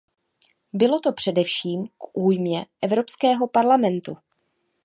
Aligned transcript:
Bylo 0.73 0.99
to 0.99 1.13
především 1.13 1.87
k 1.87 2.17
újmě 2.17 2.65
Evropského 2.81 3.47
parlamentu. 3.47 4.17